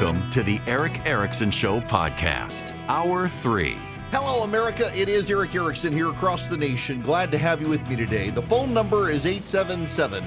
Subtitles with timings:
[0.00, 3.76] Welcome to the Erick Erickson Show podcast, Hour 3.
[4.12, 4.96] Hello, America.
[4.96, 7.02] It is Erick Erickson here across the nation.
[7.02, 8.30] Glad to have you with me today.
[8.30, 10.22] The phone number is 877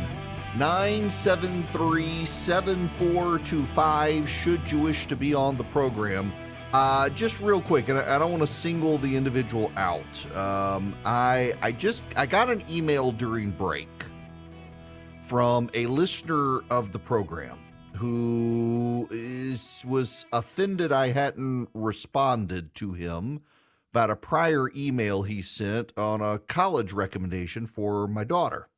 [0.57, 6.33] 973 7425 should you wish to be on the program.
[6.73, 10.35] Uh, just real quick, and I, I don't want to single the individual out.
[10.35, 13.87] Um, I I just I got an email during break
[15.21, 17.60] from a listener of the program
[18.01, 23.41] who is was offended I hadn't responded to him
[23.91, 28.69] about a prior email he sent on a college recommendation for my daughter.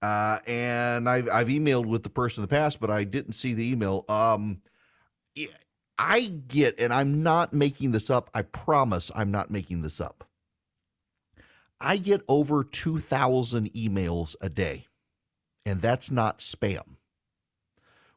[0.00, 3.54] Uh, and I've, I've emailed with the person in the past, but I didn't see
[3.54, 4.04] the email.
[4.08, 4.60] Um,
[5.98, 8.30] I get, and I'm not making this up.
[8.32, 10.28] I promise I'm not making this up.
[11.80, 14.86] I get over 2,000 emails a day,
[15.66, 16.93] and that's not spam.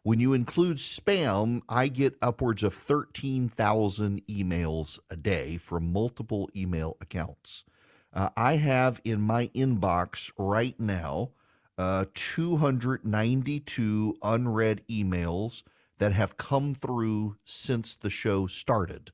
[0.07, 6.95] When you include spam, I get upwards of 13,000 emails a day from multiple email
[7.01, 7.65] accounts.
[8.13, 11.31] Uh, I have in my inbox right now
[11.77, 15.63] uh, 292 unread emails
[15.97, 19.11] that have come through since the show started.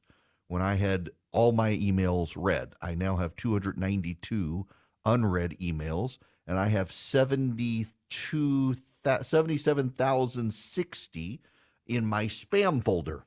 [0.47, 4.67] When I had all my emails read, I now have 292
[5.07, 11.41] unread emails, and I have 72 that 77,060
[11.87, 13.25] in my spam folder.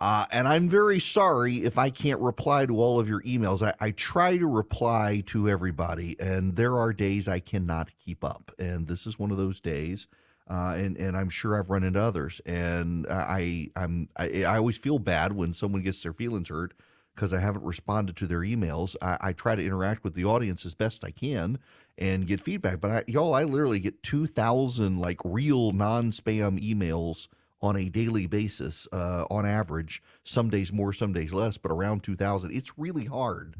[0.00, 3.66] Uh, and I'm very sorry if I can't reply to all of your emails.
[3.66, 8.52] I, I, try to reply to everybody, and there are days I cannot keep up.
[8.60, 10.06] And this is one of those days.
[10.48, 12.40] Uh, and and I'm sure I've run into others.
[12.46, 16.74] And I I'm I, I always feel bad when someone gets their feelings hurt
[17.18, 18.94] because I haven't responded to their emails.
[19.02, 21.58] I, I, try to interact with the audience as best I can
[21.98, 22.80] and get feedback.
[22.80, 27.26] But I, y'all, I literally get 2,000 like real non spam emails
[27.60, 30.00] on a daily basis uh, on average.
[30.22, 32.52] Some days more, some days less, but around 2,000.
[32.52, 33.56] It's really hard.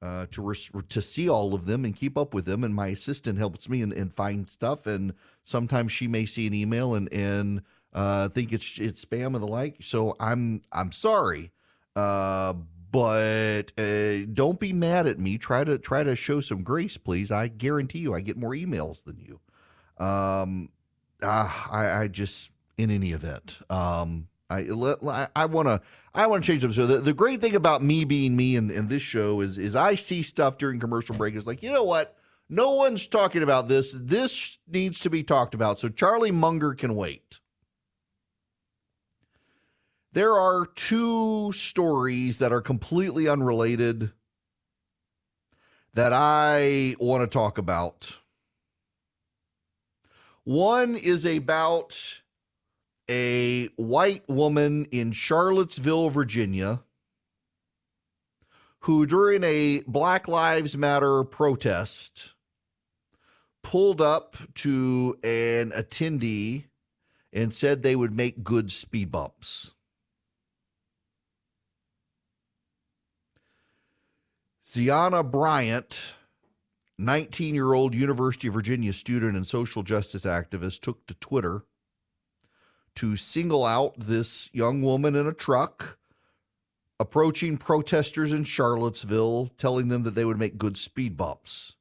[0.00, 2.88] Uh, to res- to see all of them and keep up with them, and my
[2.88, 4.84] assistant helps me and, find stuff.
[4.84, 7.62] And sometimes she may see an email and and
[7.92, 9.76] uh, think it's it's spam and the like.
[9.80, 11.52] So I'm I'm sorry,
[11.94, 12.54] uh,
[12.92, 15.38] but uh, don't be mad at me.
[15.38, 17.32] Try to try to show some grace, please.
[17.32, 19.40] I guarantee you, I get more emails than you.
[20.04, 20.68] Um,
[21.22, 24.68] uh, I, I just in any event, um, I
[25.34, 25.80] I want to
[26.14, 26.72] I want to change them.
[26.72, 29.74] So the, the great thing about me being me and, and this show is is
[29.74, 31.34] I see stuff during commercial break.
[31.34, 32.16] It's like you know what.
[32.48, 33.96] No one's talking about this.
[33.98, 35.78] This needs to be talked about.
[35.78, 37.40] So Charlie Munger can wait.
[40.14, 44.12] There are two stories that are completely unrelated
[45.94, 48.18] that I want to talk about.
[50.44, 52.20] One is about
[53.08, 56.82] a white woman in Charlottesville, Virginia,
[58.80, 62.34] who during a Black Lives Matter protest
[63.62, 66.64] pulled up to an attendee
[67.32, 69.74] and said they would make good speed bumps.
[74.72, 76.14] Zyahna Bryant,
[76.96, 81.64] 19 year old University of Virginia student and social justice activist, took to Twitter
[82.94, 85.98] to single out this young woman in a truck
[86.98, 91.76] approaching protesters in Charlottesville, telling them that they would make good speed bumps.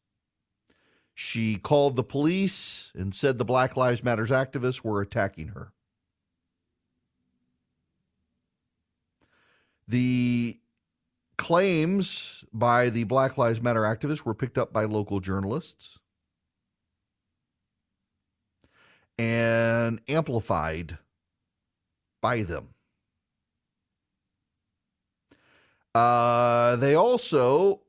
[1.15, 5.71] She called the police and said the Black Lives Matters activists were attacking her.
[9.87, 10.60] The
[11.41, 15.97] claims by the Black Lives Matter activists were picked up by local journalists
[19.17, 20.99] and amplified
[22.21, 22.75] by them.
[25.95, 27.81] Uh, they also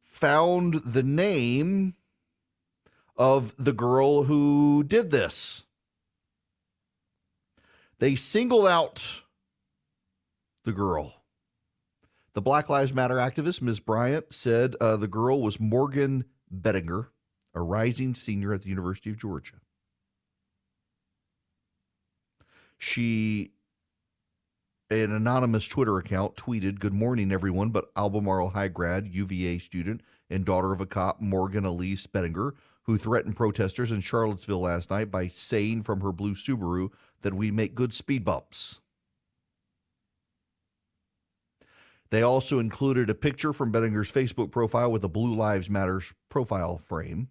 [0.00, 1.92] found the name
[3.18, 5.66] of the girl who did this.
[7.98, 9.20] They singled out
[10.64, 11.23] the girl.
[12.34, 13.78] The Black Lives Matter activist, Ms.
[13.78, 17.10] Bryant, said uh, the girl was Morgan Bettinger,
[17.54, 19.60] a rising senior at the University of Georgia.
[22.76, 23.52] She,
[24.90, 30.44] an anonymous Twitter account, tweeted, Good morning, everyone, but Albemarle high grad, UVA student, and
[30.44, 35.28] daughter of a cop, Morgan Elise Bettinger, who threatened protesters in Charlottesville last night by
[35.28, 36.90] saying from her blue Subaru
[37.20, 38.80] that we make good speed bumps.
[42.14, 46.78] They also included a picture from Bettinger's Facebook profile with a Blue Lives Matters profile
[46.78, 47.26] frame.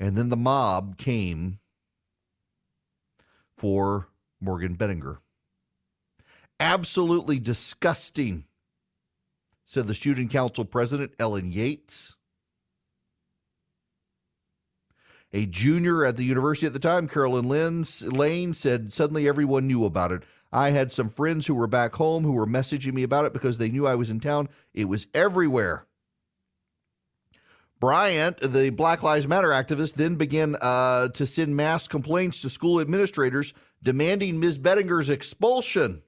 [0.00, 1.60] And then the mob came
[3.56, 4.08] for
[4.40, 5.20] Morgan Bettinger.
[6.58, 8.46] Absolutely disgusting,
[9.64, 12.16] said the student council president, Ellen Yates.
[15.32, 20.10] A junior at the university at the time, Carolyn Lane, said suddenly everyone knew about
[20.10, 20.24] it.
[20.54, 23.58] I had some friends who were back home who were messaging me about it because
[23.58, 24.48] they knew I was in town.
[24.72, 25.86] It was everywhere.
[27.80, 32.80] Bryant, the Black Lives Matter activist, then began uh, to send mass complaints to school
[32.80, 33.52] administrators
[33.82, 34.58] demanding Ms.
[34.58, 36.04] Bettinger's expulsion.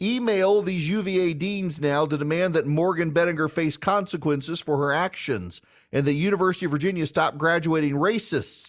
[0.00, 5.60] Email these UVA deans now to demand that Morgan Bettinger face consequences for her actions
[5.90, 8.65] and the University of Virginia stop graduating racists.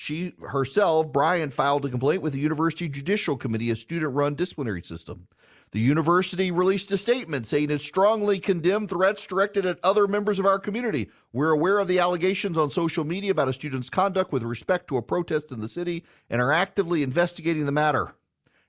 [0.00, 4.80] She herself, Bryant, filed a complaint with the University Judicial Committee, a student run disciplinary
[4.82, 5.26] system.
[5.72, 10.46] The university released a statement saying it strongly condemned threats directed at other members of
[10.46, 11.10] our community.
[11.34, 14.96] We're aware of the allegations on social media about a student's conduct with respect to
[14.96, 18.14] a protest in the city and are actively investigating the matter.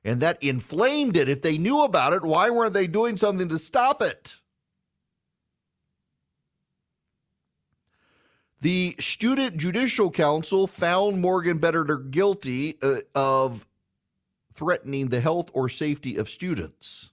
[0.04, 1.30] And that inflamed it.
[1.30, 4.41] If they knew about it, why weren't they doing something to stop it?
[8.62, 13.68] The Student Judicial Council found Morgan Bettinger guilty uh, of
[14.54, 17.12] threatening the health or safety of students.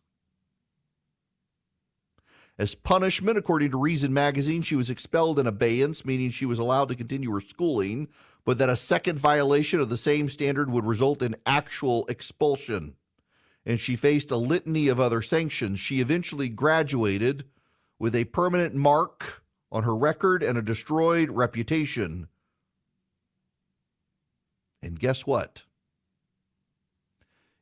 [2.58, 6.90] As punishment, according to Reason magazine, she was expelled in abeyance, meaning she was allowed
[6.90, 8.08] to continue her schooling,
[8.44, 12.96] but that a second violation of the same standard would result in actual expulsion.
[13.64, 15.80] And she faced a litany of other sanctions.
[15.80, 17.44] She eventually graduated
[17.98, 22.28] with a permanent mark on her record and a destroyed reputation.
[24.82, 25.64] And guess what?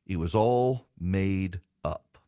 [0.06, 2.19] It was all made up.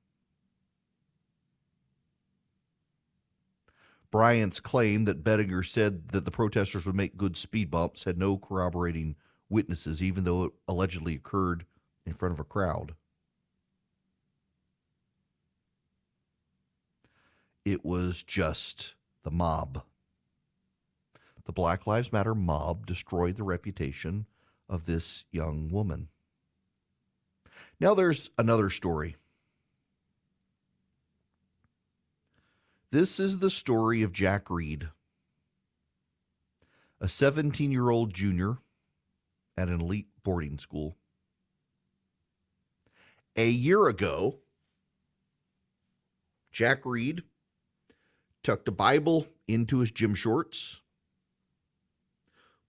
[4.10, 8.38] Bryant's claim that Bettinger said that the protesters would make good speed bumps had no
[8.38, 9.16] corroborating
[9.50, 11.66] witnesses, even though it allegedly occurred
[12.06, 12.94] in front of a crowd.
[17.64, 19.82] It was just the mob.
[21.44, 24.26] The Black Lives Matter mob destroyed the reputation
[24.68, 26.08] of this young woman.
[27.80, 29.16] Now there's another story.
[32.90, 34.88] This is the story of Jack Reid,
[37.00, 38.58] a 17 year old junior
[39.56, 40.96] at an elite boarding school.
[43.36, 44.38] A year ago,
[46.50, 47.22] Jack Reid
[48.48, 50.80] tucked a Bible into his gym shorts,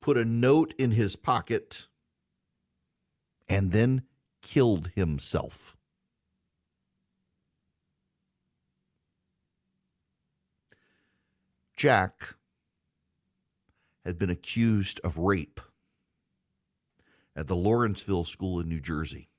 [0.01, 1.87] put a note in his pocket,
[3.47, 4.01] and then
[4.41, 5.77] killed himself.
[11.77, 12.35] Jack
[14.03, 15.61] had been accused of rape
[17.37, 19.29] at the Lawrenceville School in New Jersey.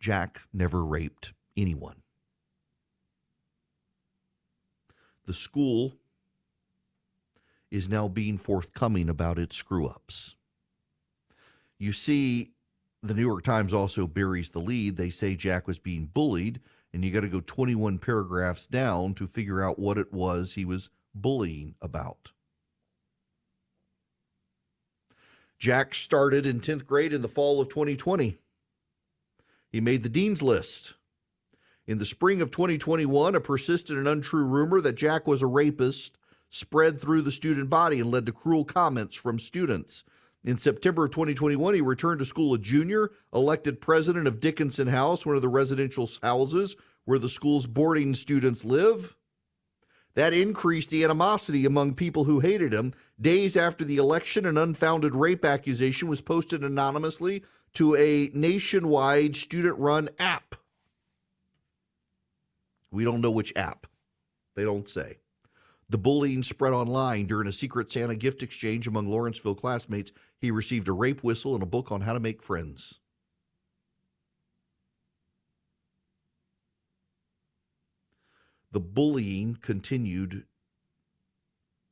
[0.00, 1.96] Jack never raped anyone.
[5.28, 5.92] The school
[7.70, 10.36] is now being forthcoming about its screw ups.
[11.78, 12.52] You see,
[13.02, 14.96] the New York Times also buries the lead.
[14.96, 16.62] They say Jack was being bullied,
[16.94, 20.64] and you got to go 21 paragraphs down to figure out what it was he
[20.64, 22.32] was bullying about.
[25.58, 28.38] Jack started in 10th grade in the fall of 2020.
[29.70, 30.94] He made the dean's list.
[31.88, 36.18] In the spring of 2021, a persistent and untrue rumor that Jack was a rapist
[36.50, 40.04] spread through the student body and led to cruel comments from students.
[40.44, 45.24] In September of 2021, he returned to school a junior, elected president of Dickinson House,
[45.24, 46.76] one of the residential houses
[47.06, 49.16] where the school's boarding students live.
[50.12, 52.92] That increased the animosity among people who hated him.
[53.18, 59.78] Days after the election, an unfounded rape accusation was posted anonymously to a nationwide student
[59.78, 60.54] run app.
[62.90, 63.86] We don't know which app.
[64.56, 65.18] They don't say.
[65.90, 70.12] The bullying spread online during a secret Santa gift exchange among Lawrenceville classmates.
[70.38, 73.00] He received a rape whistle and a book on how to make friends.
[78.70, 80.44] The bullying continued,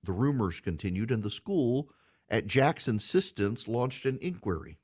[0.03, 1.89] the rumors continued, and the school,
[2.29, 4.79] at Jack's insistence, launched an inquiry.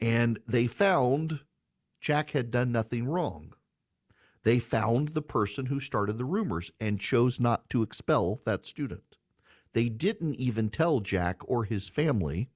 [0.00, 1.40] And they found
[1.98, 3.54] Jack had done nothing wrong.
[4.44, 9.18] They found the person who started the rumors and chose not to expel that student.
[9.72, 12.48] They didn't even tell Jack or his family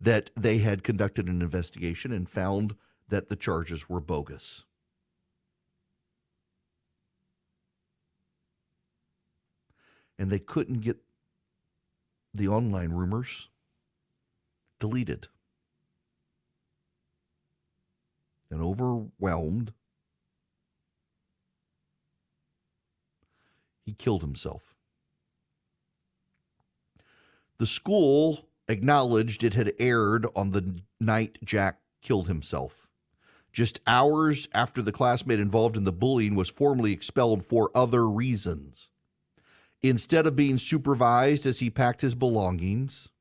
[0.00, 2.74] that they had conducted an investigation and found
[3.08, 4.64] that the charges were bogus.
[10.18, 10.98] And they couldn't get
[12.34, 13.48] the online rumors
[14.78, 15.28] deleted.
[18.52, 19.72] And overwhelmed,
[23.82, 24.74] he killed himself.
[27.56, 32.88] The school acknowledged it had aired on the night Jack killed himself.
[33.54, 38.90] Just hours after the classmate involved in the bullying was formally expelled for other reasons.
[39.82, 43.11] Instead of being supervised as he packed his belongings,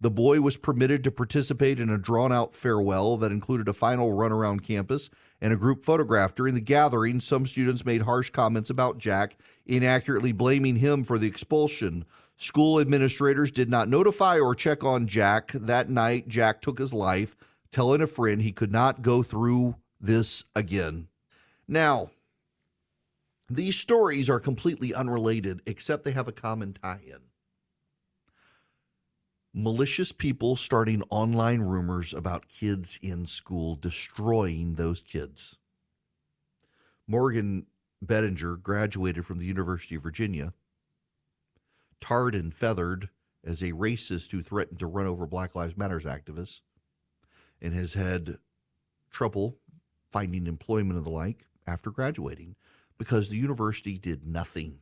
[0.00, 4.12] the boy was permitted to participate in a drawn out farewell that included a final
[4.12, 5.08] run around campus
[5.40, 6.34] and a group photograph.
[6.34, 11.26] During the gathering, some students made harsh comments about Jack, inaccurately blaming him for the
[11.26, 12.04] expulsion.
[12.36, 15.52] School administrators did not notify or check on Jack.
[15.52, 17.34] That night, Jack took his life,
[17.70, 21.08] telling a friend he could not go through this again.
[21.66, 22.10] Now,
[23.48, 27.25] these stories are completely unrelated, except they have a common tie in
[29.58, 35.56] malicious people starting online rumors about kids in school, destroying those kids.
[37.06, 37.66] Morgan
[38.02, 40.52] Bettinger graduated from the University of Virginia,
[42.02, 43.08] tarred and feathered
[43.42, 46.60] as a racist who threatened to run over Black Lives Matters activists,
[47.62, 48.36] and has had
[49.10, 49.56] trouble
[50.10, 52.56] finding employment and the like after graduating
[52.98, 54.80] because the university did nothing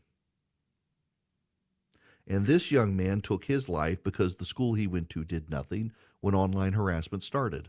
[2.26, 5.92] and this young man took his life because the school he went to did nothing
[6.20, 7.68] when online harassment started.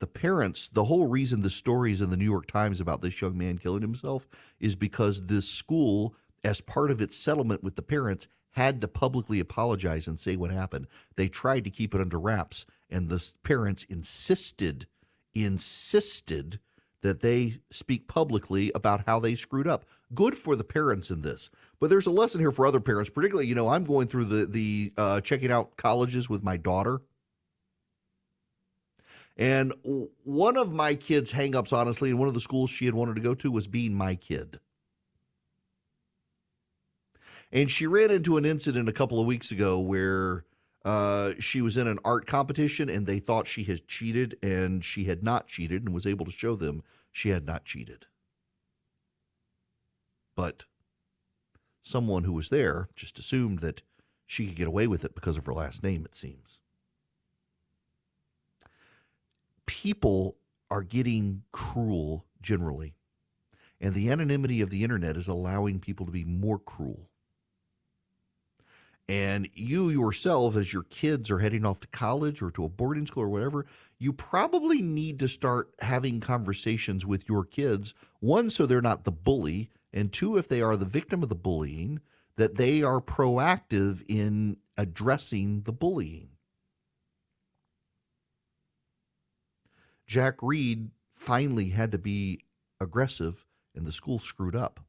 [0.00, 3.38] The parents, the whole reason the stories in the New York Times about this young
[3.38, 4.28] man killing himself
[4.60, 9.40] is because this school, as part of its settlement with the parents, had to publicly
[9.40, 10.86] apologize and say what happened.
[11.16, 14.86] They tried to keep it under wraps, and the parents insisted,
[15.34, 16.60] insisted
[17.04, 19.84] that they speak publicly about how they screwed up.
[20.14, 21.50] Good for the parents in this.
[21.78, 24.46] But there's a lesson here for other parents, particularly, you know, I'm going through the
[24.46, 27.02] the uh, checking out colleges with my daughter.
[29.36, 29.74] And
[30.22, 33.22] one of my kids' hangups, honestly, in one of the schools she had wanted to
[33.22, 34.60] go to was being my kid.
[37.52, 40.44] And she ran into an incident a couple of weeks ago where
[40.84, 45.04] uh, she was in an art competition and they thought she had cheated, and she
[45.04, 46.82] had not cheated and was able to show them
[47.14, 48.06] she had not cheated.
[50.34, 50.64] But
[51.80, 53.82] someone who was there just assumed that
[54.26, 56.58] she could get away with it because of her last name, it seems.
[59.64, 60.36] People
[60.72, 62.96] are getting cruel generally,
[63.80, 67.10] and the anonymity of the internet is allowing people to be more cruel.
[69.06, 73.06] And you yourself, as your kids are heading off to college or to a boarding
[73.06, 73.66] school or whatever,
[73.98, 77.92] you probably need to start having conversations with your kids.
[78.20, 81.34] One, so they're not the bully, and two, if they are the victim of the
[81.34, 82.00] bullying,
[82.36, 86.30] that they are proactive in addressing the bullying.
[90.06, 92.40] Jack Reid finally had to be
[92.80, 93.44] aggressive,
[93.74, 94.80] and the school screwed up.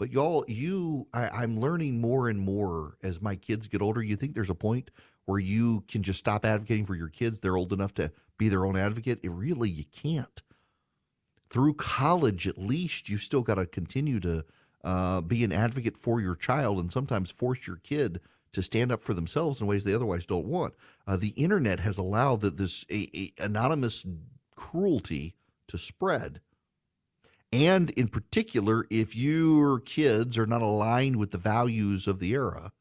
[0.00, 4.02] But y'all, you, I, am learning more and more as my kids get older.
[4.02, 4.90] You think there's a point
[5.26, 7.38] where you can just stop advocating for your kids?
[7.38, 9.20] They're old enough to be their own advocate.
[9.22, 10.42] It really, you can't
[11.50, 14.44] through college at least you still got to continue to
[14.84, 18.20] uh, be an advocate for your child and sometimes force your kid
[18.52, 20.74] to stand up for themselves in ways they otherwise don't want.
[21.06, 24.06] Uh, the internet has allowed that this a, a anonymous
[24.56, 25.34] cruelty
[25.68, 26.40] to spread.
[27.52, 32.72] And in particular, if your kids are not aligned with the values of the era,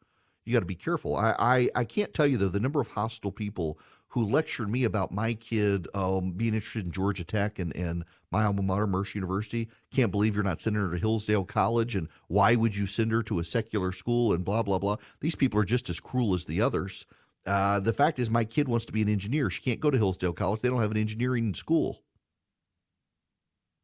[0.45, 1.15] you got to be careful.
[1.15, 4.83] I, I, I can't tell you though the number of hostile people who lectured me
[4.83, 9.17] about my kid um, being interested in Georgia Tech and, and my alma mater, Mercer
[9.17, 9.69] University.
[9.91, 13.21] Can't believe you're not sending her to Hillsdale College, and why would you send her
[13.23, 14.97] to a secular school and blah, blah, blah.
[15.19, 17.05] These people are just as cruel as the others.
[17.45, 19.49] Uh, the fact is, my kid wants to be an engineer.
[19.49, 22.01] She can't go to Hillsdale College, they don't have an engineering school.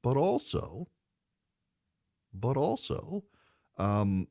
[0.06, 0.88] But also,
[2.32, 3.24] but also,
[3.80, 4.28] um,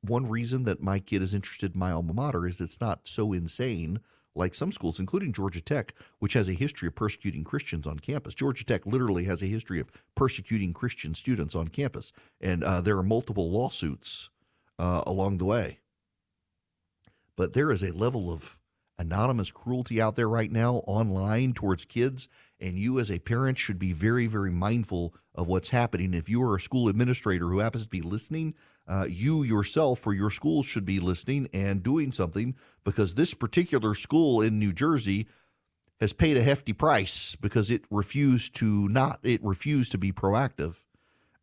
[0.00, 3.32] one reason that my kid is interested in my alma mater is it's not so
[3.32, 3.98] insane
[4.36, 8.36] like some schools, including Georgia Tech, which has a history of persecuting Christians on campus.
[8.36, 12.96] Georgia Tech literally has a history of persecuting Christian students on campus, and uh, there
[12.96, 14.30] are multiple lawsuits
[14.78, 15.80] uh, along the way.
[17.34, 18.60] But there is a level of
[18.98, 23.78] anonymous cruelty out there right now online towards kids, and you as a parent should
[23.78, 26.14] be very, very mindful of what's happening.
[26.14, 28.54] If you are a school administrator who happens to be listening,
[28.88, 33.94] uh, you yourself or your school should be listening and doing something because this particular
[33.94, 35.26] school in New Jersey
[36.00, 40.76] has paid a hefty price because it refused to not it refused to be proactive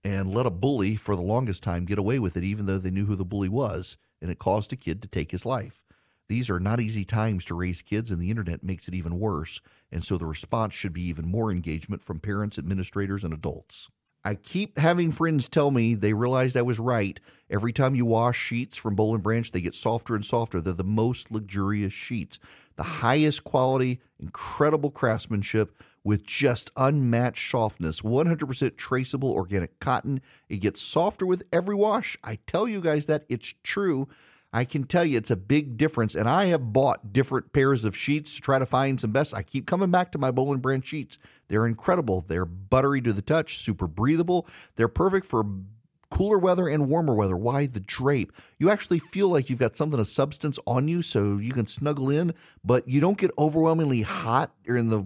[0.03, 2.91] and let a bully for the longest time get away with it even though they
[2.91, 5.82] knew who the bully was and it caused a kid to take his life.
[6.29, 9.61] These are not easy times to raise kids, and the internet makes it even worse.
[9.91, 13.89] And so the response should be even more engagement from parents, administrators, and adults.
[14.25, 17.19] I keep having friends tell me they realized I was right.
[17.49, 20.61] Every time you wash sheets from Boll and Branch, they get softer and softer.
[20.61, 22.39] They're the most luxurious sheets,
[22.77, 28.01] the highest quality, incredible craftsmanship with just unmatched softness.
[28.01, 30.21] 100% traceable organic cotton.
[30.47, 32.17] It gets softer with every wash.
[32.23, 34.07] I tell you guys that it's true.
[34.53, 36.13] I can tell you it's a big difference.
[36.13, 39.33] And I have bought different pairs of sheets to try to find some best.
[39.33, 41.17] I keep coming back to my Boll brand sheets.
[41.47, 42.23] They're incredible.
[42.27, 44.47] They're buttery to the touch, super breathable.
[44.75, 45.43] They're perfect for
[46.11, 47.35] cooler weather and warmer weather.
[47.35, 48.31] Why the drape?
[48.59, 52.11] You actually feel like you've got something of substance on you so you can snuggle
[52.11, 55.03] in, but you don't get overwhelmingly hot during the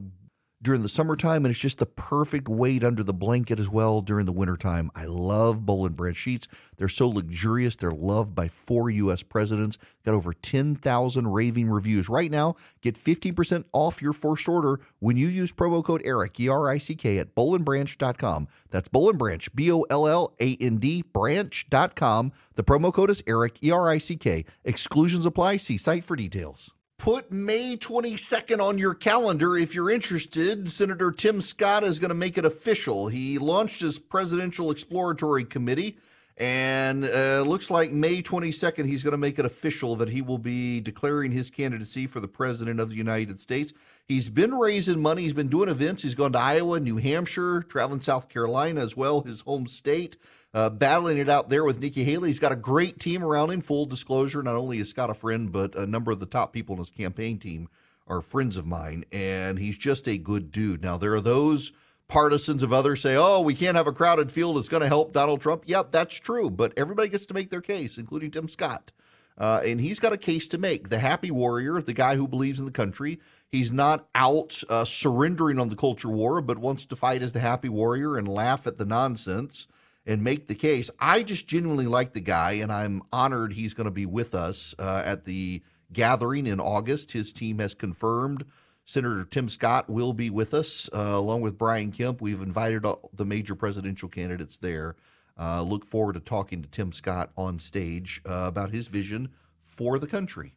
[0.62, 4.26] during the summertime, and it's just the perfect weight under the blanket as well during
[4.26, 4.90] the wintertime.
[4.96, 6.48] I love Boll and Branch sheets.
[6.78, 7.76] They're so luxurious.
[7.76, 9.24] They're loved by four U.S.
[9.24, 9.78] presidents.
[10.04, 12.10] Got over 10,000 raving reviews.
[12.10, 17.20] Right now, get 15% off your first order when you use promo code ERICK, E-R-I-C-K,
[17.20, 18.48] at bollandbranch.com.
[18.70, 22.32] That's Boll and Branch, B-O-L-L-A-N-D, branch.com.
[22.56, 24.46] The promo code is ERICK, E-R-I-C-K.
[24.64, 25.58] Exclusions apply.
[25.58, 26.74] See site for details.
[26.98, 30.70] Put May 22nd on your calendar if you're interested.
[30.70, 33.08] Senator Tim Scott is going to make it official.
[33.08, 36.00] He launched his Presidential Exploratory Committee,
[36.38, 40.38] and uh, looks like May 22nd he's going to make it official that he will
[40.38, 43.74] be declaring his candidacy for the President of the United States.
[44.06, 46.04] He's been raising money, he's been doing events.
[46.04, 50.18] He's gone to Iowa, New Hampshire, traveling South Carolina as well, his home state
[50.54, 52.30] uh, battling it out there with Nikki Haley.
[52.30, 53.62] He's got a great team around him.
[53.62, 56.74] Full disclosure, not only is Scott a friend, but a number of the top people
[56.74, 57.70] in his campaign team
[58.08, 60.82] are friends of mine, and he's just a good dude.
[60.82, 61.74] Now, there are those
[62.08, 64.58] partisans of others say, oh, we can't have a crowded field.
[64.58, 65.64] It's going to help Donald Trump.
[65.66, 66.50] Yep, that's true.
[66.50, 68.92] But everybody gets to make their case, including Tim Scott.
[69.38, 70.90] Uh, and he's got a case to make.
[70.90, 73.20] The happy warrior, the guy who believes in the country.
[73.50, 77.40] He's not out uh, surrendering on the culture war, but wants to fight as the
[77.40, 79.68] happy warrior and laugh at the nonsense
[80.06, 80.90] and make the case.
[81.00, 84.74] I just genuinely like the guy, and I'm honored he's going to be with us
[84.80, 85.62] uh, at the
[85.94, 87.12] gathering in August.
[87.12, 88.44] His team has confirmed
[88.88, 92.22] Senator Tim Scott will be with us, uh, along with Brian Kemp.
[92.22, 94.96] We've invited all the major presidential candidates there.
[95.38, 99.28] Uh, look forward to talking to Tim Scott on stage uh, about his vision
[99.60, 100.54] for the country.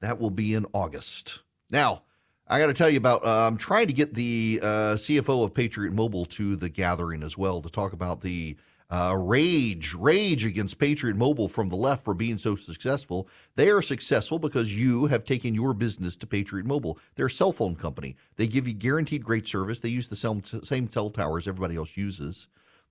[0.00, 1.42] That will be in August.
[1.70, 2.02] Now,
[2.48, 3.24] I got to tell you about.
[3.24, 4.66] Uh, I'm trying to get the uh,
[4.96, 8.56] CFO of Patriot Mobile to the gathering as well to talk about the
[8.90, 13.28] uh, rage, rage against Patriot Mobile from the left for being so successful.
[13.54, 16.98] They are successful because you have taken your business to Patriot Mobile.
[17.14, 18.16] They're a cell phone company.
[18.36, 19.80] They give you guaranteed great service.
[19.80, 22.48] They use the same cell towers everybody else uses.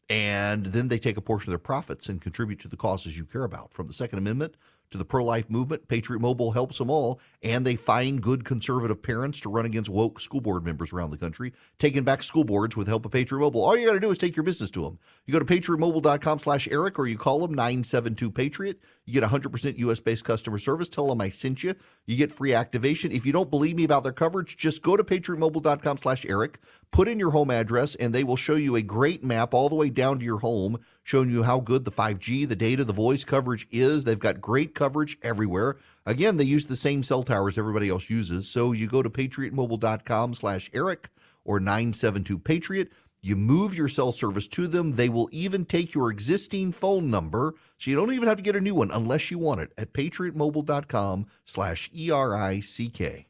[0.10, 3.26] And then they take a portion of their profits and contribute to the causes you
[3.26, 4.56] care about, from the Second Amendment
[4.92, 5.88] to the pro life movement.
[5.88, 10.20] Patriot Mobile helps them all, and they find good conservative parents to run against woke
[10.20, 13.42] school board members around the country, taking back school boards with the help of Patriot
[13.42, 13.64] Mobile.
[13.64, 15.00] All you got to do is take your business to them.
[15.26, 18.80] You go to patriotmobile.com slash Erick or you call them 972 Patriot.
[19.06, 20.90] You get 100% US based customer service.
[20.90, 21.76] Tell them I sent you.
[22.06, 23.12] You get free activation.
[23.12, 26.60] If you don't believe me about their coverage, just go to patriotmobile.com slash Erick,
[26.92, 29.76] put in your home address, and they will show you a great map all the
[29.76, 33.24] way down to your home showing you how good the 5G, the data, the voice
[33.24, 34.04] coverage is.
[34.04, 35.78] They've got great coverage everywhere.
[36.06, 38.50] Again, they use the same cell towers everybody else uses.
[38.50, 41.10] So you go to patriotmobile.com slash Erick
[41.46, 42.92] or 972 Patriot.
[43.22, 44.94] You move your cell service to them.
[44.94, 48.58] They will even take your existing phone number, so you don't even have to get
[48.58, 53.28] a new one unless you want it at patriotmobile.com slash E-R-I-C-K.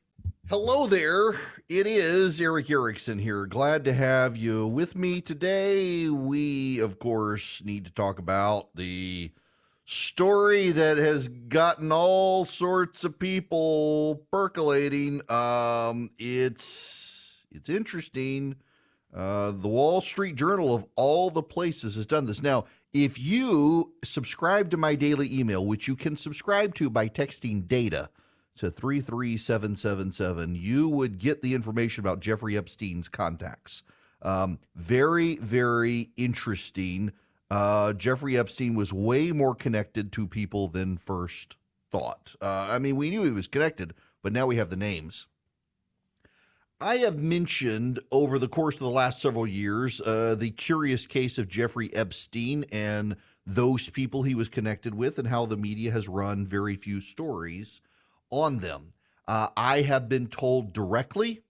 [0.49, 1.31] Hello there.
[1.67, 3.45] It is Erick Erickson here.
[3.47, 6.07] Glad to have you with me today.
[6.07, 9.31] We, of course, need to talk about the
[9.83, 15.19] story that has gotten all sorts of people percolating.
[15.29, 18.55] Um, it's it's interesting.
[19.13, 22.41] Uh, the Wall Street Journal, of all the places, has done this.
[22.41, 27.67] Now, if you subscribe to my daily email, which you can subscribe to by texting
[27.67, 28.09] data
[28.57, 33.83] to 33777, you would get the information about Jeffrey Epstein's contacts.
[34.21, 37.13] Um, very, very interesting.
[37.49, 41.55] Uh, Jeffrey Epstein was way more connected to people than first
[41.91, 42.35] thought.
[42.41, 45.27] Uh, I mean, we knew he was connected, but now we have the names.
[46.79, 51.39] I have mentioned over the course of the last several years uh, the curious case
[51.39, 53.15] of Jeffrey Epstein and
[53.47, 57.81] those people he was connected with, and how the media has run very few stories
[58.29, 58.91] on them.
[59.27, 61.41] Uh, I have been told directly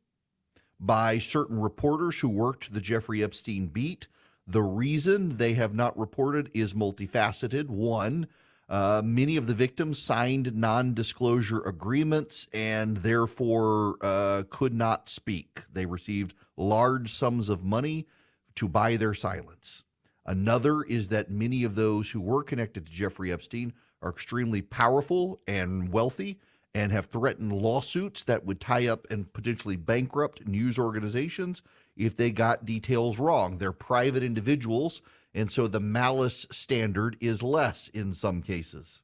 [0.79, 4.07] by certain reporters who worked the Jeffrey Epstein beat.
[4.45, 7.67] The reason they have not reported is multifaceted.
[7.67, 8.27] One,
[8.69, 15.61] Uh, many of the victims signed non disclosure agreements and therefore uh, could not speak.
[15.71, 18.07] They received large sums of money
[18.55, 19.83] to buy their silence.
[20.25, 25.39] Another is that many of those who were connected to Jeffrey Epstein are extremely powerful
[25.47, 26.37] and wealthy
[26.77, 31.63] and have threatened lawsuits that would tie up and potentially bankrupt news organizations
[31.95, 33.57] if they got details wrong.
[33.57, 35.01] They're private individuals
[35.33, 39.01] and so the malice standard is less in some cases.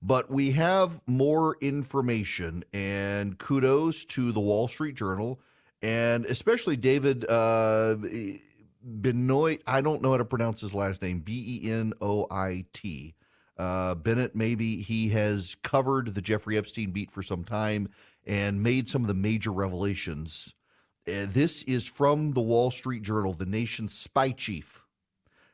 [0.00, 5.40] But we have more information, and kudos to the Wall Street Journal
[5.82, 7.96] and especially David uh,
[8.82, 9.62] Benoit.
[9.66, 13.14] I don't know how to pronounce his last name B E N O I T.
[13.58, 17.88] Uh, Bennett, maybe he has covered the Jeffrey Epstein beat for some time
[18.26, 20.54] and made some of the major revelations
[21.08, 24.84] uh, this is from the Wall Street Journal, the nation's spy chief,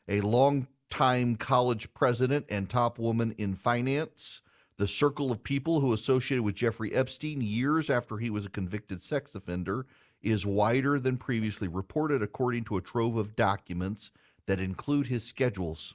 [0.09, 4.43] a long-time college president and top woman in finance.
[4.79, 9.01] The circle of people who associated with Jeffrey Epstein years after he was a convicted
[9.01, 9.87] sex offender
[10.23, 14.11] is wider than previously reported, according to a trove of documents
[14.47, 15.95] that include his schedules.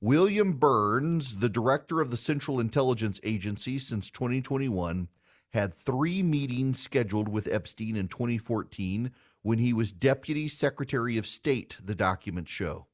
[0.00, 5.08] William Burns, the director of the Central Intelligence Agency since 2021,
[5.50, 9.10] had three meetings scheduled with Epstein in 2014
[9.42, 12.86] when he was Deputy Secretary of State, the documents show.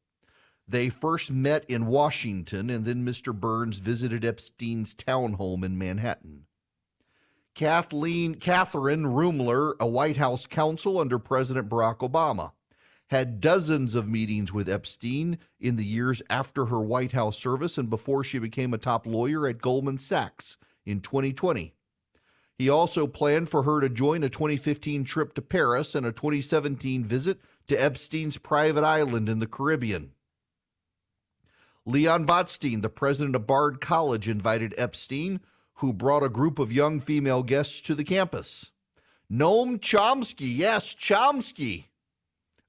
[0.67, 3.38] They first met in Washington, and then Mr.
[3.38, 6.47] Burns visited Epstein's townhome in Manhattan.
[7.55, 12.53] Kathleen Kathryn Ruemmler, a White House counsel under President Barack Obama,
[13.09, 17.90] had dozens of meetings with Epstein in the years after her White House service and
[17.90, 21.75] before she became a top lawyer at Goldman Sachs in 2020.
[22.57, 27.05] He also planned for her to join a 2015 trip to Paris and a 2017
[27.05, 30.12] visit to Epstein's private island in the Caribbean.
[31.87, 35.40] Leon Botstein, the president of Bard College, invited Epstein,
[35.75, 38.71] who brought a group of young female guests to the campus.
[39.31, 41.87] Noam Chomsky, yes, Chomsky,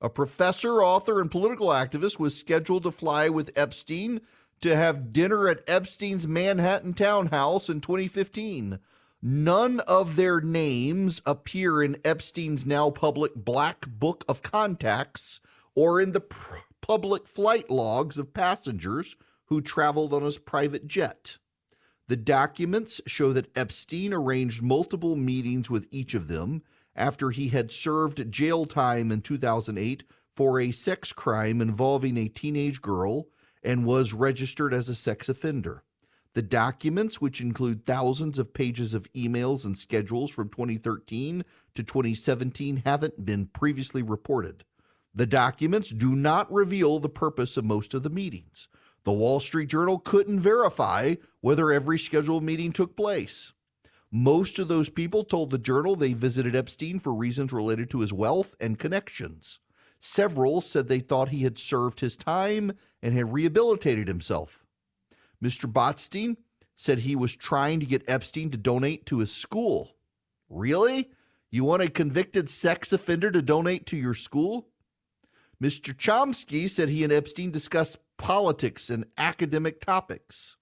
[0.02, 4.22] a professor, author, and political activist, was scheduled to fly with Epstein
[4.62, 8.80] to have dinner at Epstein's Manhattan townhouse in 2015.
[9.22, 15.42] None of their names appear in Epstein's now public Black Book of Contacts
[15.74, 21.38] or in the pr- public flight logs of passengers who traveled on his private jet.
[22.08, 26.62] The documents show that Epstein arranged multiple meetings with each of them
[26.96, 30.04] after he had served jail time in 2008
[30.36, 33.28] for a sex crime involving a teenage girl
[33.64, 35.84] and was registered as a sex offender.
[36.34, 42.84] The documents, which include thousands of pages of emails and schedules from 2013 to 2017,
[42.86, 44.66] haven't been previously reported.
[45.14, 48.68] The documents do not reveal the purpose of most of the meetings.
[49.06, 53.54] The Wall Street Journal couldn't verify whether every scheduled meeting took place.
[54.18, 58.14] Most of those people told the Journal they visited Epstein for reasons related to his
[58.14, 59.60] wealth and connections.
[60.00, 62.72] Several said they thought he had served his time
[63.04, 64.64] and had rehabilitated himself.
[65.44, 65.70] Mr.
[65.70, 66.38] Botstein
[66.78, 69.98] said he was trying to get Epstein to donate to his school.
[70.48, 71.10] Really?
[71.52, 74.70] You want a convicted sex offender to donate to your school?
[75.62, 75.94] Mr.
[75.94, 80.56] Chomsky said he and Epstein discussed politics and academic topics.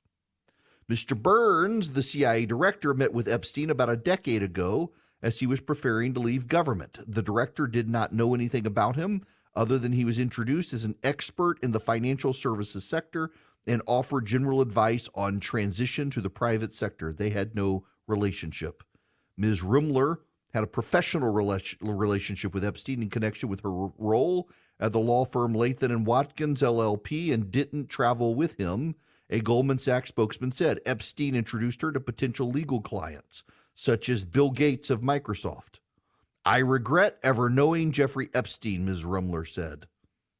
[0.91, 1.19] Mr.
[1.19, 4.91] Burns, the CIA director, met with Epstein about a decade ago
[5.21, 6.99] as he was preparing to leave government.
[7.07, 9.23] The director did not know anything about him
[9.55, 13.31] other than he was introduced as an expert in the financial services sector
[13.65, 17.13] and offered general advice on transition to the private sector.
[17.13, 18.83] They had no relationship.
[19.37, 19.61] Ms.
[19.61, 20.17] Ruemmler
[20.53, 25.53] had a professional relationship with Epstein in connection with her role at the law firm
[25.53, 28.95] Latham and Watkins LLP and didn't travel with him.
[29.33, 33.43] A Goldman Sachs spokesman said Epstein introduced her to potential legal clients,
[33.73, 35.79] such as Bill Gates of Microsoft.
[36.45, 39.03] I regret ever knowing Jeffrey Epstein, Ms.
[39.03, 39.87] Ruemmler said.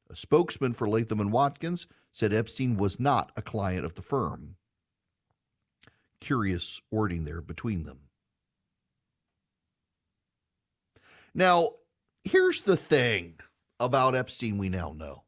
[0.08, 4.54] A spokesman for Latham and Watkins said Epstein was not a client of the firm.
[6.20, 7.98] Curious wording there between them.
[11.34, 11.70] Now,
[12.22, 13.40] here's the thing
[13.80, 15.23] about Epstein we now know.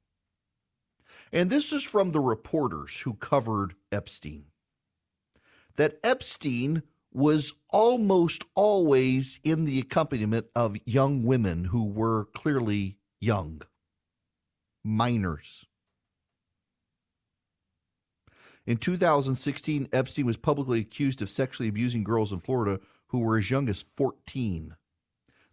[1.32, 4.46] And this is from the reporters who covered Epstein.
[5.76, 13.62] That Epstein was almost always in the accompaniment of young women who were clearly young,
[14.84, 15.66] minors.
[18.66, 23.50] In 2016, Epstein was publicly accused of sexually abusing girls in Florida who were as
[23.50, 24.76] young as 14.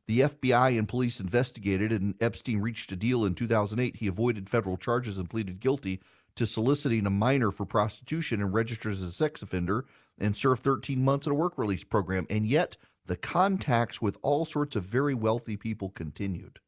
[0.08, 3.98] The FBI and police investigated, and Epstein reached a deal in 2008.
[3.98, 6.02] He avoided federal charges and pleaded guilty
[6.36, 9.86] to soliciting a minor for prostitution and registered as a sex offender
[10.18, 12.28] and served 13 months in a work release program.
[12.30, 16.60] And yet, the contacts with all sorts of very wealthy people continued.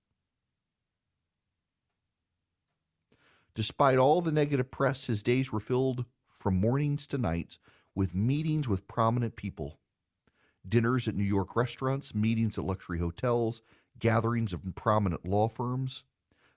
[3.54, 7.58] Despite all the negative press, his days were filled from mornings to nights
[7.93, 9.80] with meetings with prominent people
[10.69, 13.62] dinners at New York restaurants, meetings at luxury hotels,
[13.99, 16.04] gatherings of prominent law firms.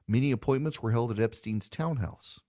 [0.07, 2.41] Many appointments were held at Epstein's townhouse.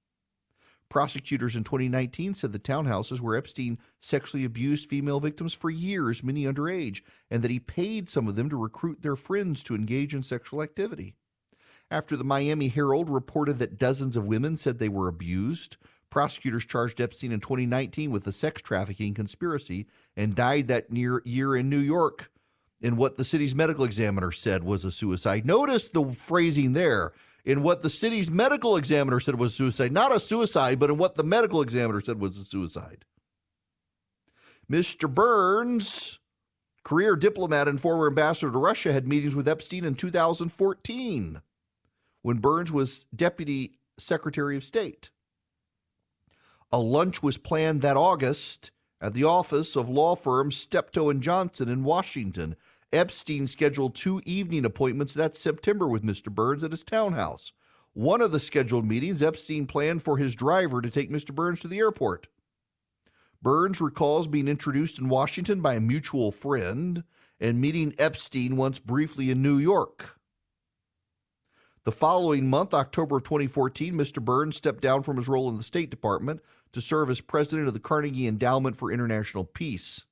[0.89, 6.45] Prosecutors in 2019 said the townhouses where Epstein sexually abused female victims for years, many
[6.45, 10.23] underage, and that he paid some of them to recruit their friends to engage in
[10.23, 11.15] sexual activity.
[11.91, 15.77] After the Miami Herald reported that dozens of women said they were abused,
[16.09, 21.55] prosecutors charged Epstein in 2019 with a sex trafficking conspiracy and died that near year
[21.55, 22.31] in New York
[22.81, 25.45] in what the city's medical examiner said was a suicide.
[25.45, 27.11] Notice the phrasing there
[27.45, 31.15] in what the city's medical examiner said was suicide, not a suicide, but in what
[31.15, 33.05] the medical examiner said was a suicide.
[34.71, 35.13] Mr.
[35.13, 36.19] Burns,
[36.83, 41.41] career diplomat and former ambassador to Russia, had meetings with Epstein in 2014
[42.21, 45.09] when Burns was deputy secretary of state.
[46.71, 48.69] A lunch was planned that August
[49.01, 52.55] at the office of law firm Steptoe and Johnson in Washington.
[52.93, 56.31] Epstein scheduled two evening appointments that September with Mr.
[56.31, 57.53] Burns at his townhouse.
[57.93, 61.33] One of the scheduled meetings, Epstein planned for his driver to take Mr.
[61.33, 62.27] Burns to the airport.
[63.41, 67.03] Burns recalls being introduced in Washington by a mutual friend
[67.39, 70.19] and meeting Epstein once briefly in New York.
[71.85, 74.23] The following month, October of 2014, Mr.
[74.23, 76.41] Burns stepped down from his role in the State Department
[76.73, 80.05] to serve as president of the Carnegie Endowment for International Peace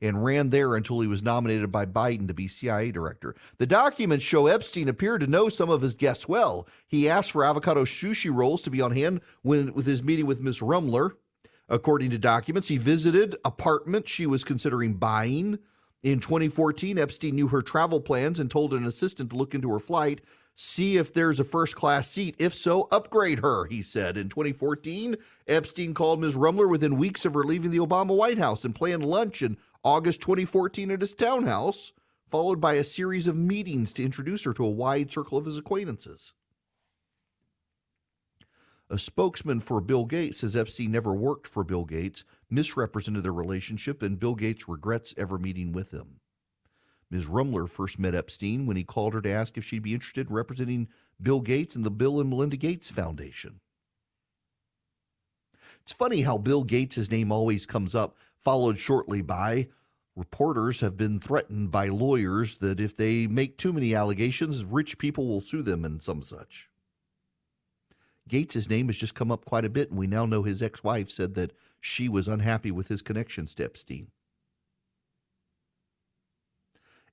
[0.00, 3.34] and ran there until he was nominated by Biden to be CIA director.
[3.58, 6.66] The documents show Epstein appeared to know some of his guests well.
[6.86, 10.40] He asked for avocado sushi rolls to be on hand when with his meeting with
[10.40, 11.12] Miss Ruemmler.
[11.68, 15.58] According to documents, he visited apartment she was considering buying.
[16.02, 19.78] In 2014, Epstein knew her travel plans and told an assistant to look into her
[19.78, 20.22] flight
[20.60, 22.36] see if there's a first class seat.
[22.38, 24.18] If so, upgrade her, he said.
[24.18, 25.16] In 2014,
[25.48, 26.34] Epstein called Ms.
[26.34, 30.20] Ruemmler within weeks of her leaving the Obama White House and planned lunch in August
[30.20, 31.94] 2014 at his townhouse,
[32.28, 35.56] followed by a series of meetings to introduce her to a wide circle of his
[35.56, 36.34] acquaintances.
[38.90, 44.02] A spokesman for Bill Gates says Epstein never worked for Bill Gates, misrepresented their relationship,
[44.02, 46.19] and Bill Gates regrets ever meeting with him.
[47.10, 47.26] Ms.
[47.26, 50.34] Ruemmler first met Epstein when he called her to ask if she'd be interested in
[50.34, 50.88] representing
[51.20, 53.60] Bill Gates and the Bill and Melinda Gates Foundation.
[55.82, 59.68] It's funny how Bill Gates' name always comes up, followed shortly by
[60.14, 65.26] reporters have been threatened by lawyers that if they make too many allegations, rich people
[65.26, 66.68] will sue them and some such.
[68.28, 70.84] Gates' name has just come up quite a bit, and we now know his ex
[70.84, 74.08] wife said that she was unhappy with his connections to Epstein.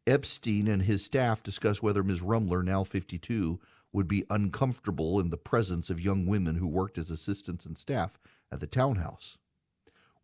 [0.07, 2.21] Epstein and his staff discussed whether Ms.
[2.21, 3.59] Ruemmler, now 52,
[3.91, 8.17] would be uncomfortable in the presence of young women who worked as assistants and staff
[8.49, 9.37] at the townhouse.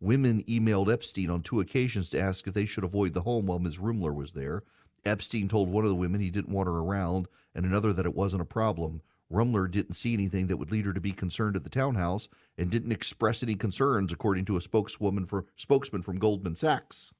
[0.00, 3.58] Women emailed Epstein on two occasions to ask if they should avoid the home while
[3.58, 3.76] Ms.
[3.76, 4.62] Ruemmler was there.
[5.04, 8.14] Epstein told one of the women he didn't want her around and another that it
[8.14, 9.02] wasn't a problem.
[9.30, 12.70] Ruemmler didn't see anything that would lead her to be concerned at the townhouse and
[12.70, 17.12] didn't express any concerns, according to a spokeswoman for spokesman from Goldman Sachs.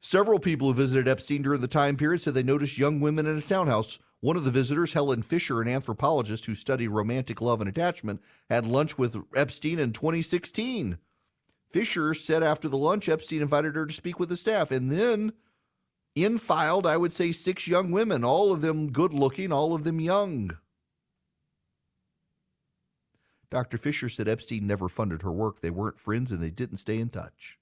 [0.00, 3.34] Several people who visited Epstein during the time period said they noticed young women in
[3.34, 3.98] his townhouse.
[4.20, 8.66] One of the visitors, Helen Fisher, an anthropologist who studied romantic love and attachment, had
[8.66, 10.98] lunch with Epstein in 2016.
[11.70, 14.70] Fisher said after the lunch, Epstein invited her to speak with the staff.
[14.70, 15.32] And then
[16.14, 19.84] in filed, I would say, six young women, all of them good looking, all of
[19.84, 20.56] them young.
[23.50, 23.78] Dr.
[23.78, 25.60] Fisher said Epstein never funded her work.
[25.60, 27.58] They weren't friends and they didn't stay in touch.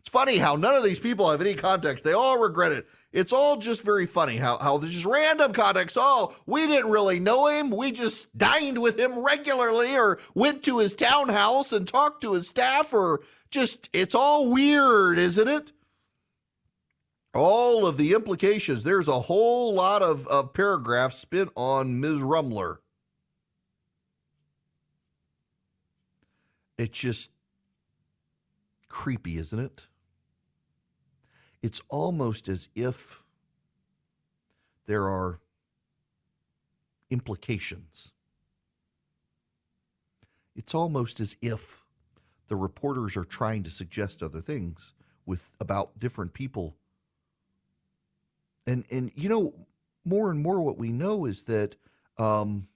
[0.00, 2.04] It's funny how none of these people have any context.
[2.04, 2.86] They all regret it.
[3.12, 5.96] It's all just very funny how, how there's just random context.
[5.98, 7.70] Oh, we didn't really know him.
[7.70, 12.48] We just dined with him regularly or went to his townhouse and talked to his
[12.48, 15.72] staff or just, it's all weird, isn't it?
[17.34, 18.84] All of the implications.
[18.84, 22.18] There's a whole lot of, of paragraphs spent on Ms.
[22.18, 22.78] Ruemmler.
[26.76, 27.30] It's just
[28.88, 29.86] creepy, isn't it?
[31.62, 33.22] It's almost as if
[34.86, 35.40] there are
[37.10, 38.12] implications.
[40.54, 41.84] It's almost as if
[42.48, 44.94] the reporters are trying to suggest other things
[45.26, 46.76] with about different people.
[48.66, 49.54] And and you know,
[50.04, 51.76] more and more what we know is that
[52.16, 52.68] um,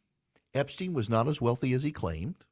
[0.55, 2.45] Epstein was not as wealthy as he claimed.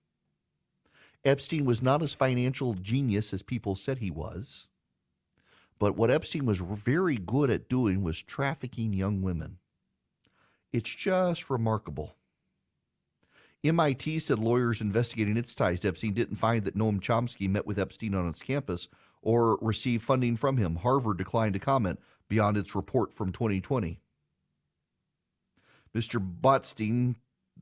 [1.24, 4.68] Epstein was not as financial genius as people said he was.
[5.78, 9.58] But what Epstein was very good at doing was trafficking young women.
[10.72, 12.16] It's just remarkable.
[13.62, 17.78] MIT said lawyers investigating its ties to Epstein didn't find that Noam Chomsky met with
[17.78, 18.88] Epstein on its campus
[19.20, 20.76] or received funding from him.
[20.76, 24.00] Harvard declined to comment beyond its report from 2020.
[25.94, 26.40] Mr.
[26.40, 27.16] Botstein,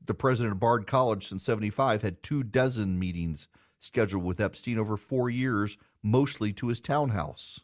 [0.09, 4.97] the president of Bard College since 75, had two dozen meetings scheduled with Epstein over
[4.97, 7.61] four years, mostly to his townhouse.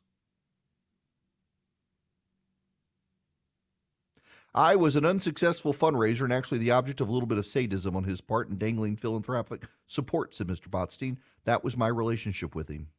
[4.53, 7.95] I was an unsuccessful fundraiser and actually the object of a little bit of sadism
[7.95, 10.69] on his part and dangling philanthropic support, said Mr.
[10.69, 11.17] Botstein.
[11.45, 12.89] That was my relationship with him.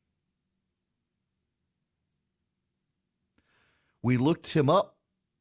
[4.02, 4.96] We looked him up.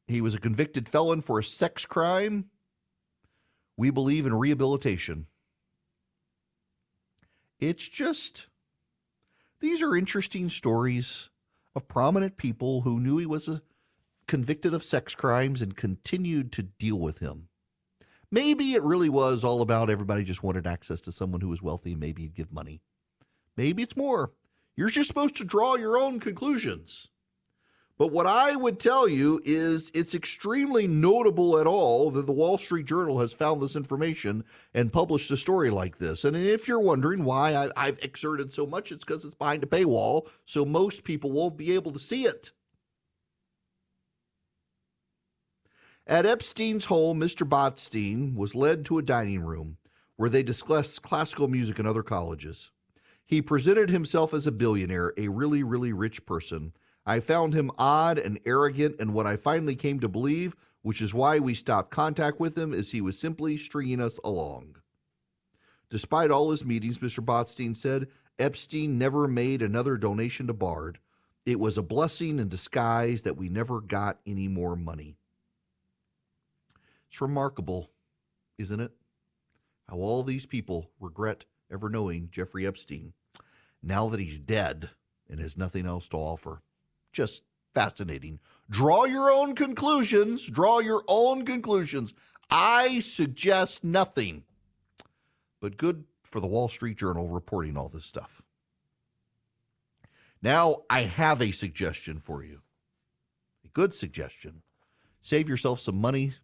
[0.06, 2.50] He was a convicted felon for a sex crime.
[3.76, 5.26] We believe in rehabilitation.
[7.58, 8.46] It's just,
[9.60, 11.30] these are interesting stories
[11.74, 13.62] of prominent people who knew he was a
[14.26, 17.48] convicted of sex crimes and continued to deal with him.
[18.30, 21.94] Maybe it really was all about everybody just wanted access to someone who was wealthy.
[21.94, 22.80] Maybe he'd give money.
[23.56, 24.32] Maybe it's more.
[24.76, 27.08] You're just supposed to draw your own conclusions.
[27.98, 32.58] But what I would tell you is it's extremely notable at all that the Wall
[32.58, 36.22] Street Journal has found this information and published a story like this.
[36.24, 39.66] And if you're wondering why I, have exerted so much, it's because it's behind a
[39.66, 42.50] paywall, so most people won't be able to see it.
[46.06, 47.48] At Epstein's home, Mr.
[47.48, 49.78] Botstein was led to a dining room
[50.16, 52.70] where they discussed classical music and other colleges.
[53.24, 56.74] He presented himself as a billionaire, a really, really rich person.
[57.06, 61.14] I found him odd and arrogant, and what I finally came to believe, which is
[61.14, 64.76] why we stopped contact with him, is he was simply stringing us along.
[65.88, 67.24] Despite all his meetings, Mr.
[67.24, 70.98] Botstein said, Epstein never made another donation to Bard.
[71.46, 75.16] It was a blessing in disguise that we never got any more money.
[77.08, 77.92] It's remarkable,
[78.58, 78.90] isn't it?
[79.88, 83.12] How all these people regret ever knowing Jeffrey Epstein
[83.80, 84.90] now that he's dead
[85.30, 86.62] and has nothing else to offer.
[87.16, 88.40] Just fascinating.
[88.68, 90.44] Draw your own conclusions.
[90.44, 92.12] Draw your own conclusions.
[92.50, 94.44] I suggest nothing.
[95.60, 98.42] But good for the Wall Street Journal reporting all this stuff.
[100.42, 102.60] Now, I have a suggestion for you.
[103.64, 104.60] A good suggestion.
[105.22, 106.34] Save yourself some money,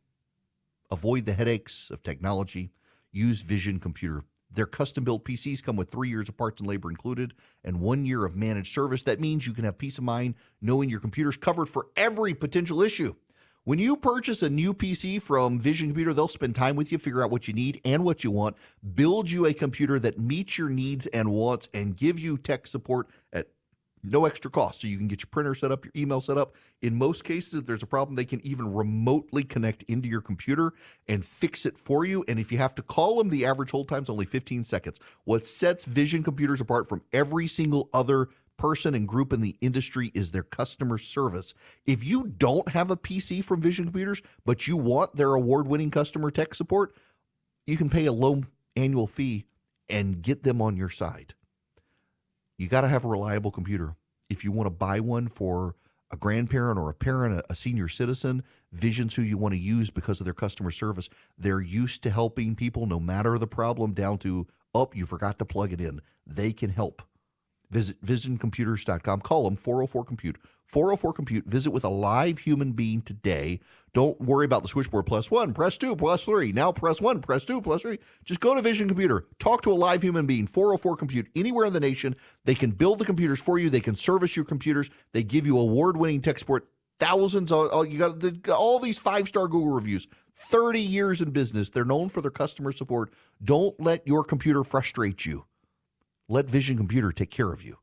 [0.92, 2.70] Avoid the headaches of technology.
[3.12, 4.24] Use Vision Computer.
[4.54, 7.32] Their custom built PCs come with three years of parts and labor included
[7.64, 9.02] and one year of managed service.
[9.04, 12.82] That means you can have peace of mind knowing your computer's covered for every potential
[12.82, 13.14] issue.
[13.64, 17.22] When you purchase a new PC from Vision Computer, they'll spend time with you, figure
[17.22, 18.56] out what you need and what you want,
[18.94, 23.08] build you a computer that meets your needs and wants, and give you tech support
[23.32, 23.46] at
[24.02, 24.80] no extra cost.
[24.80, 26.54] So you can get your printer set up, your email set up.
[26.80, 30.72] In most cases, if there's a problem, they can even remotely connect into your computer
[31.08, 32.24] and fix it for you.
[32.28, 34.98] And if you have to call them, the average hold time is only 15 seconds.
[35.24, 40.10] What sets Vision Computers apart from every single other person and group in the industry
[40.14, 41.54] is their customer service.
[41.86, 45.90] If you don't have a PC from Vision Computers, but you want their award winning
[45.90, 46.94] customer tech support,
[47.66, 48.42] you can pay a low
[48.76, 49.46] annual fee
[49.88, 51.34] and get them on your side
[52.58, 53.96] you got to have a reliable computer.
[54.30, 55.74] If you want to buy one for
[56.10, 60.20] a grandparent or a parent, a, senior citizen, Vision's who you want to use because
[60.20, 61.08] of their customer service.
[61.38, 65.44] They're used to helping people no matter the problem, down to, oh, you forgot to
[65.44, 66.00] plug it in.
[66.26, 67.02] They can help.
[67.72, 69.22] Visit visioncomputers.com.
[69.22, 70.36] Call them 404 Compute.
[70.66, 71.46] 404 Compute.
[71.46, 73.60] Visit with a live human being today.
[73.94, 76.52] Don't worry about the switchboard plus one, press two, plus three.
[76.52, 77.98] Now press one, press two, plus three.
[78.24, 79.26] Just go to Vision Computer.
[79.38, 80.46] Talk to a live human being.
[80.46, 81.28] 404 Compute.
[81.34, 82.14] Anywhere in the nation,
[82.44, 83.70] they can build the computers for you.
[83.70, 84.90] They can service your computers.
[85.12, 86.68] They give you award winning tech support.
[87.00, 90.06] Thousands, of, uh, you got all these five star Google reviews.
[90.34, 91.70] 30 years in business.
[91.70, 93.12] They're known for their customer support.
[93.42, 95.46] Don't let your computer frustrate you.
[96.32, 97.76] Let Vision Computer take care of you.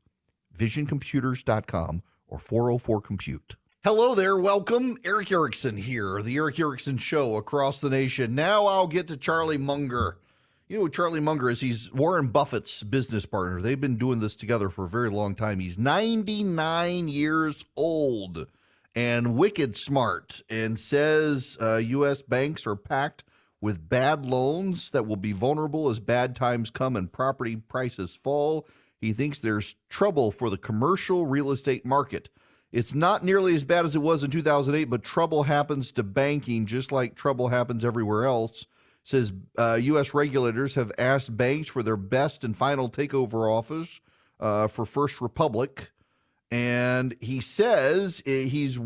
[0.58, 3.54] VisionComputers.com or 404 Compute.
[3.84, 4.98] Hello there, welcome.
[5.04, 8.34] Erick Erickson here, the Erick Erickson Show across the nation.
[8.34, 10.18] Now I'll get to Charlie Munger.
[10.66, 11.60] You know Charlie Munger is?
[11.60, 13.60] He's Warren Buffett's business partner.
[13.60, 15.60] They've been doing this together for a very long time.
[15.60, 18.48] He's 99 years old
[18.96, 22.22] and wicked smart and says uh, U.S.
[22.22, 23.22] banks are packed
[23.60, 28.66] with bad loans that will be vulnerable as bad times come and property prices fall.
[29.00, 32.28] He thinks there's trouble for the commercial real estate market.
[32.72, 36.66] It's not nearly as bad as it was in 2008, but trouble happens to banking
[36.66, 38.66] just like trouble happens everywhere else.
[39.02, 40.14] says uh, U.S.
[40.14, 44.00] regulators have asked banks for their best and final takeover offers
[44.38, 45.90] uh, for First Republic.
[46.52, 48.78] And he says eh, he's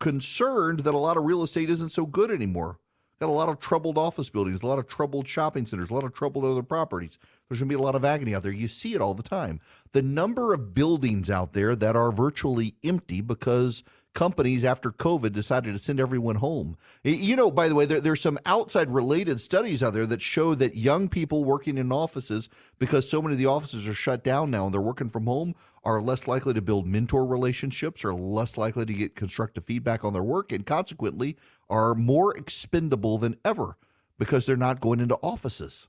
[0.00, 2.79] concerned that a lot of real estate isn't so good anymore.
[3.20, 6.04] Got a lot of troubled office buildings, a lot of troubled shopping centers, a lot
[6.04, 7.18] of troubled other properties.
[7.48, 8.50] There's going to be a lot of agony out there.
[8.50, 9.60] You see it all the time.
[9.92, 15.72] The number of buildings out there that are virtually empty because companies after COVID decided
[15.72, 16.78] to send everyone home.
[17.04, 20.54] You know, by the way, there, there's some outside related studies out there that show
[20.54, 22.48] that young people working in offices,
[22.78, 25.54] because so many of the offices are shut down now and they're working from home,
[25.84, 30.14] are less likely to build mentor relationships, are less likely to get constructive feedback on
[30.14, 31.36] their work, and consequently
[31.70, 33.76] are more expendable than ever
[34.18, 35.88] because they're not going into offices.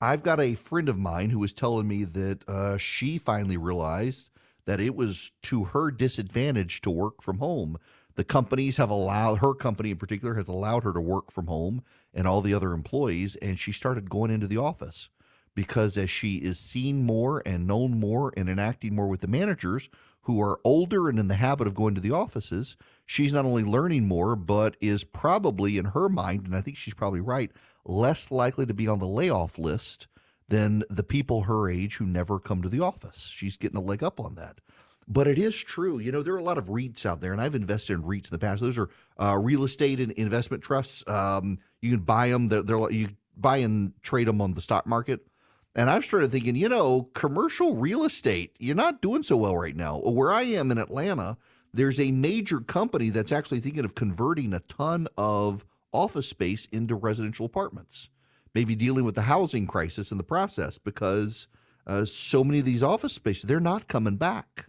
[0.00, 4.28] I've got a friend of mine who was telling me that uh, she finally realized
[4.66, 7.78] that it was to her disadvantage to work from home.
[8.14, 11.82] The companies have allowed her company in particular has allowed her to work from home
[12.12, 15.08] and all the other employees, and she started going into the office
[15.54, 19.88] because as she is seen more and known more and interacting more with the managers
[20.22, 22.76] who are older and in the habit of going to the offices,
[23.08, 26.94] she's not only learning more, but is probably in her mind, and I think she's
[26.94, 27.50] probably right,
[27.84, 30.06] less likely to be on the layoff list
[30.48, 33.28] than the people her age who never come to the office.
[33.28, 34.60] She's getting a leg up on that.
[35.08, 35.98] But it is true.
[35.98, 38.26] You know, there are a lot of REITs out there, and I've invested in REITs
[38.26, 38.60] in the past.
[38.60, 41.02] Those are uh, real estate and investment trusts.
[41.08, 42.48] Um, you can buy them.
[42.48, 45.26] They're, they're, you buy and trade them on the stock market.
[45.74, 49.76] And I've started thinking, you know, commercial real estate, you're not doing so well right
[49.76, 49.98] now.
[49.98, 51.38] Where I am in Atlanta,
[51.72, 56.94] there's a major company that's actually thinking of converting a ton of office space into
[56.94, 58.10] residential apartments
[58.54, 61.48] maybe dealing with the housing crisis in the process because
[61.86, 64.66] uh, so many of these office spaces they're not coming back.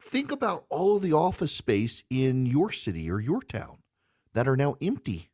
[0.00, 3.78] Think about all of the office space in your city or your town
[4.32, 5.30] that are now empty.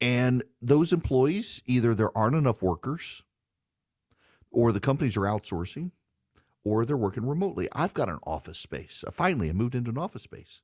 [0.00, 3.22] And those employees, either there aren't enough workers,
[4.50, 5.92] or the companies are outsourcing,
[6.64, 7.68] or they're working remotely.
[7.72, 9.04] I've got an office space.
[9.12, 10.62] Finally, I moved into an office space.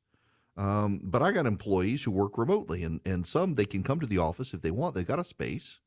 [0.57, 4.07] Um, but I got employees who work remotely, and, and some they can come to
[4.07, 4.94] the office if they want.
[4.94, 5.80] They've got a space,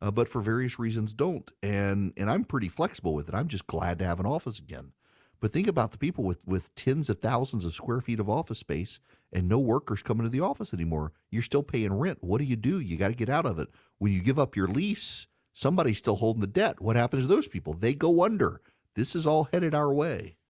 [0.00, 1.50] uh, but for various reasons don't.
[1.62, 3.34] And and I'm pretty flexible with it.
[3.34, 4.92] I'm just glad to have an office again.
[5.40, 8.60] But think about the people with, with tens of thousands of square feet of office
[8.60, 8.98] space
[9.30, 11.12] and no workers coming to the office anymore.
[11.30, 12.18] You're still paying rent.
[12.22, 12.80] What do you do?
[12.80, 13.68] You got to get out of it.
[13.98, 16.80] When you give up your lease, somebody's still holding the debt.
[16.80, 17.74] What happens to those people?
[17.74, 18.62] They go under.
[18.94, 20.36] This is all headed our way.